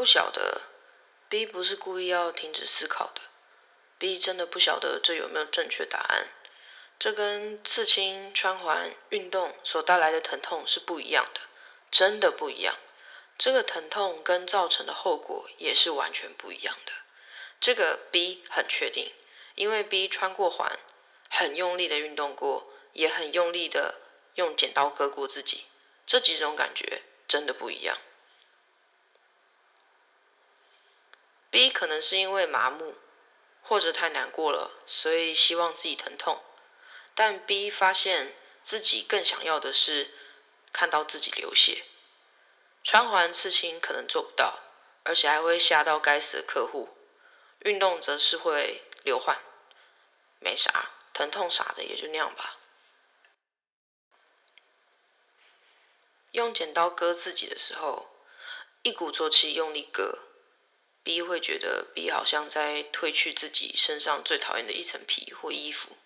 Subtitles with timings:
[0.00, 0.62] 不晓得
[1.28, 3.20] ，B 不是故意要停止思考的
[3.98, 6.28] ，B 真的不晓得这有没有正确答案。
[6.98, 11.42] 这跟刺青、穿环、运动所带来的疼痛是不一样的，
[11.90, 12.76] 真的不一样。
[13.36, 16.92] 这个疼痛跟造成的后果也是完全不一样的。
[17.60, 19.12] 这个 B 很确定，
[19.54, 20.78] 因为 B 穿过环，
[21.28, 23.96] 很用力的运动过，也很用力的
[24.36, 25.66] 用剪刀割过自己。
[26.06, 27.98] 这几种感觉真的不一样。
[31.60, 32.94] B 可能是因为麻木，
[33.60, 36.42] 或者太难过了，所以希望自己疼痛。
[37.14, 40.10] 但 B 发现自己更想要的是
[40.72, 41.84] 看到自己流血。
[42.82, 44.60] 穿环刺青可能做不到，
[45.02, 46.96] 而且还会吓到该死的客户。
[47.58, 49.42] 运动则是会流汗，
[50.38, 52.56] 没啥，疼痛啥的也就那样吧。
[56.30, 58.08] 用剪刀割自己的时候，
[58.80, 60.29] 一鼓作气用力割
[61.02, 65.96] ，B 会觉得 B 好像在褪去自己身上最讨厌的一层皮或衣服，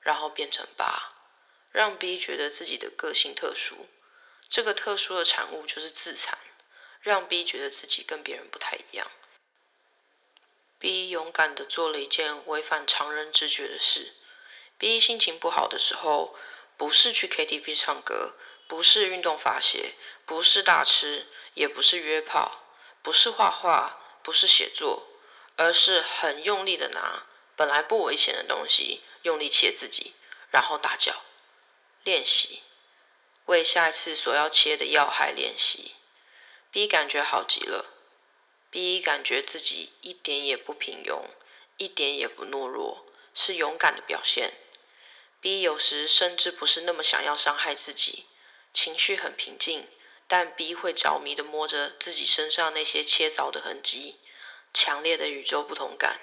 [0.00, 1.12] 然后变成疤，
[1.70, 3.88] 让 B 觉得自己的个性特殊。
[4.48, 6.38] 这个特殊的产物就是自残，
[7.00, 9.10] 让 B 觉得自己跟别人不太一样。
[10.78, 14.12] B 勇敢的做了一件违反常人直觉的事。
[14.76, 16.36] B 心情不好的时候，
[16.76, 18.34] 不是去 KTV 唱歌，
[18.68, 19.94] 不是运动发泄，
[20.26, 22.60] 不是大吃，也不是约炮，
[23.02, 25.06] 不是画画，不是写作，
[25.54, 30.14] 而是很用力的拿本来不危险的东西，用力切自己，
[30.50, 31.22] 然后大叫，
[32.02, 32.62] 练习。
[33.44, 35.92] 为下一次所要切的要害练习
[36.72, 37.92] ，B 感觉好极了。
[38.70, 41.26] B 感觉自己一点也不平庸，
[41.76, 44.54] 一点也不懦弱，是勇敢的表现。
[45.40, 48.24] B 有时甚至不是那么想要伤害自己，
[48.72, 49.86] 情绪很平静，
[50.26, 54.16] 但 B 会着迷的摸着自己身上那些切凿的痕迹，
[54.74, 56.20] 强烈的与众不同感。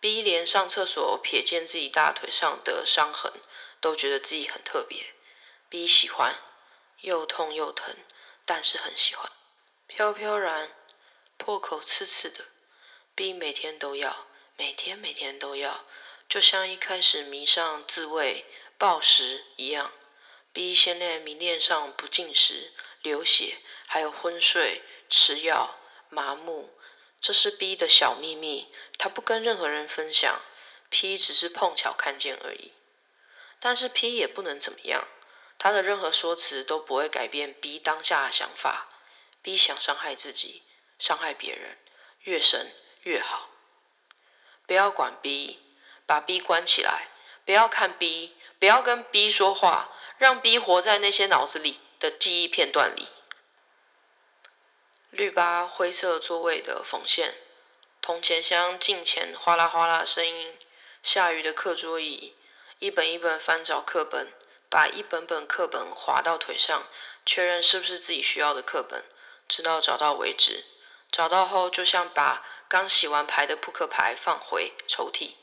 [0.00, 3.32] B 连上厕所瞥见自己大腿上的伤痕，
[3.80, 5.14] 都觉得自己很特别。
[5.68, 6.36] B 喜欢，
[7.02, 7.94] 又痛又疼，
[8.44, 9.30] 但是很喜欢。
[9.86, 10.74] 飘飘然，
[11.36, 12.46] 破口刺刺的
[13.14, 14.26] ，B 每天都要，
[14.56, 15.84] 每天每天都要，
[16.28, 18.44] 就像一开始迷上自慰、
[18.78, 19.92] 暴食一样。
[20.52, 22.72] B 现在迷恋上不进食、
[23.02, 26.70] 流血，还有昏睡、吃药、麻木，
[27.26, 30.42] 这是 B 的小秘密，他不跟任何人分享
[30.90, 32.70] ，P 只是碰巧看见而已。
[33.58, 35.08] 但是 P 也不能怎么样。
[35.58, 38.86] 他的任何说辞都不会改变 B 当下的想法。
[39.42, 40.62] B 想伤害自己，
[41.00, 41.78] 伤害别人，
[42.20, 42.70] 越深
[43.02, 43.50] 越好。
[44.64, 45.58] 不要管 B，
[46.06, 47.08] 把 B 关起来，
[47.44, 53.08] 不要看 B，不要跟 B 说话，让 B 活在那些脑子里的记忆片段里。
[55.16, 57.34] 绿巴灰色座位的缝线，
[58.02, 60.54] 铜钱箱镜前哗啦哗啦声音，
[61.02, 62.34] 下雨的课桌椅，
[62.80, 64.32] 一本一本翻找课本。
[64.68, 66.88] 把一本本课本划到腿上，
[67.24, 69.04] 确认是不是自己需要的课本，
[69.48, 70.64] 直到找到为止。
[71.10, 75.36] 找到后，就像把刚洗完牌的扑克牌放回抽屉。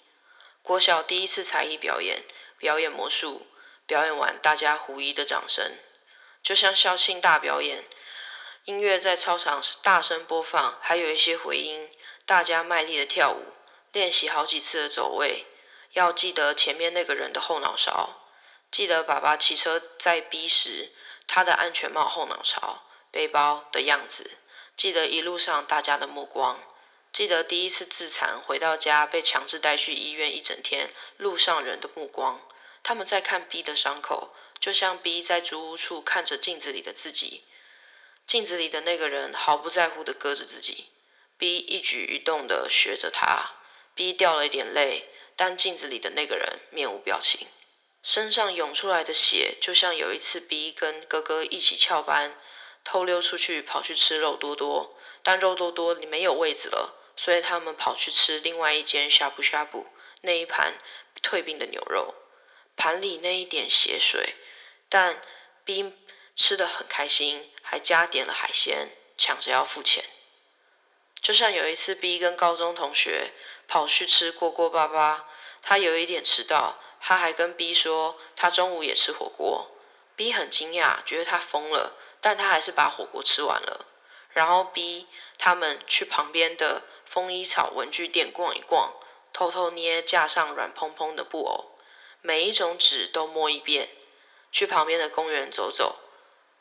[0.62, 2.26] 国小第一次才艺表演，
[2.58, 3.48] 表演魔术，
[3.88, 5.78] 表演完大家狐疑的掌声，
[6.44, 7.86] 就像校庆大表演，
[8.66, 11.90] 音乐在操场是大声播放，还有一些回音，
[12.26, 13.52] 大家卖力的跳舞，
[13.92, 15.46] 练习好几次的走位，
[15.92, 18.22] 要记得前面那个人的后脑勺。
[18.72, 20.94] 记得爸爸骑车在逼时，
[21.28, 24.32] 他的安全帽后脑勺、背包的样子。
[24.78, 26.64] 记得一路上大家的目光。
[27.12, 32.42] 记得第一次自残回到家被强制带去医院一整天，路上人的目光，
[32.82, 37.44] 他们在看 B 的伤口，就像 B 在租屋处看着镜子里的自己。
[38.26, 40.86] 镜子里的那个人毫不在乎的割着自己
[41.38, 43.52] ，B 一举一动的学着他。
[43.96, 47.48] B 掉了一点泪，但镜子里的那个人面无表情。
[48.02, 52.36] 身上涌出来的血，就像有一次 B 跟哥哥一起翘班，
[52.84, 59.88] 偷溜出去跑去吃肉多多，但肉多多里没有位子了，所以他们跑去吃另外一间呷哺呷哺
[60.22, 60.78] 那一盘
[61.22, 62.16] 退冰的牛肉，
[62.76, 64.36] 盘里那一点血水，
[64.90, 65.22] 但
[65.64, 65.94] B
[66.36, 70.04] 吃的很开心，还加点了海鲜，抢着要付钱。
[71.22, 73.32] 就像有一次 B 跟高中同学
[73.68, 75.28] 跑去吃锅锅巴巴，
[75.62, 76.80] 他有一点迟到。
[77.06, 79.72] 他还跟 B 说，他中午也吃火锅。
[80.16, 83.86] B 很惊讶，觉得他疯了，但他还是把火锅吃完了。
[84.30, 85.08] 然后 B
[85.38, 88.94] 他们去旁边的风衣草文具店逛一逛，
[89.34, 91.78] 偷偷捏架上软蓬蓬的布偶，
[92.22, 93.90] 每一种纸都摸一遍。
[94.50, 95.98] 去旁边的公园走走，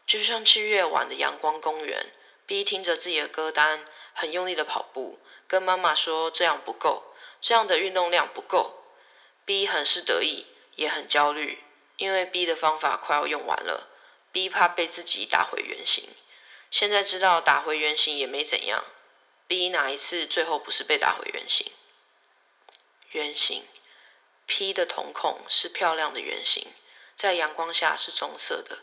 [0.07, 2.13] 就像七月晚的阳光公园
[2.47, 8.85] ，B 听着自己的歌单，很用力的跑步，跟妈妈说这样不够，这样的运动量不够。
[9.45, 10.47] B 很是得意，
[10.77, 11.65] 也很焦虑，
[11.97, 13.89] 因为 B 的方法快要用完了。
[14.33, 16.09] B 怕被自己打回原形，
[16.71, 18.85] 现在知道打回原形也没怎样。
[19.47, 21.71] B 哪一次最后不是被打回原形？
[23.11, 23.67] 圆形
[24.47, 26.73] ，P 的瞳孔是漂亮的圆形，
[27.15, 28.79] 在阳光下是棕色的。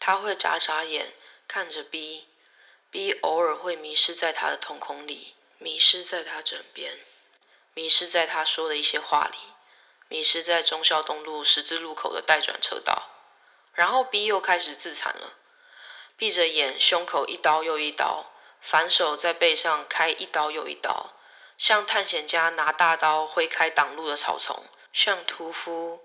[0.00, 1.12] 他会眨眨眼
[1.46, 6.98] 看着 B，B 偶尔会迷失在他的瞳孔里，迷失在他枕边，
[7.74, 9.38] 迷失在他说的一些话里，
[10.08, 13.10] 迷失在忠孝东路十字路口的待转车道。
[13.72, 15.34] 然后 B 又开始自残了，
[16.16, 21.14] 闭着眼，胸口一刀又一刀，反手在背上开一刀又一刀。
[21.56, 24.64] 像探险家拿大刀挥开挡路的草丛，
[24.94, 26.02] 像屠夫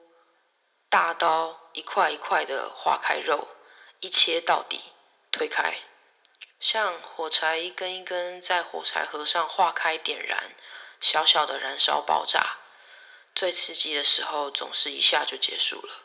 [0.89, 3.47] 大刀一块一块的划开肉，
[3.99, 4.81] 一切到底，
[5.31, 5.75] 推开。
[6.59, 10.55] 像火柴一根一根在火柴盒上化开点燃，
[10.99, 12.57] 小小的燃烧爆炸。
[13.33, 16.03] 最刺激的时候总是一下就结束了。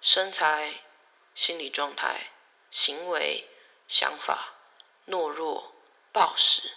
[0.00, 0.82] 身材、
[1.34, 2.30] 心理状态、
[2.70, 3.48] 行为、
[3.88, 4.54] 想法、
[5.06, 5.74] 懦弱、
[6.12, 6.72] 暴食。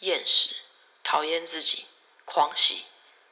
[0.00, 0.56] 厌食、
[1.04, 1.86] 讨厌自己、
[2.24, 2.86] 狂喜、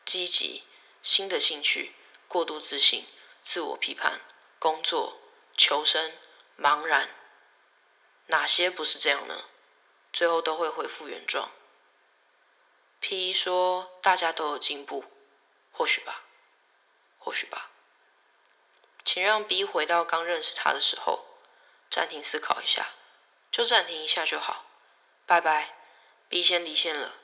[0.04, 0.62] 积极、
[1.02, 1.96] 新的兴趣、
[2.28, 3.08] 过度自信、
[3.42, 4.20] 自我批判、
[4.60, 5.18] 工作、
[5.62, 6.10] 求生、
[6.56, 7.10] 茫然，
[8.28, 9.44] 哪些不是这样呢？
[10.10, 11.50] 最后都会恢复原状。
[12.98, 15.04] P 说：“大家都有进步，
[15.70, 16.22] 或许吧，
[17.18, 17.70] 或许吧。”
[19.04, 21.26] 请让 B 回到刚认识他的时候，
[21.90, 22.94] 暂停思考一下，
[23.52, 24.64] 就暂停一下就好。
[25.26, 25.76] 拜拜。
[26.30, 27.16] B 先离线了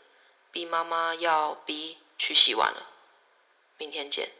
[0.53, 2.91] ，B 妈妈要 B 去洗碗了，
[3.79, 4.31] 明天见。